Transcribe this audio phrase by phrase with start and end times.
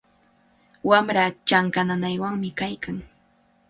[0.91, 2.97] Wamraa chanka nanaywanmi kaykan.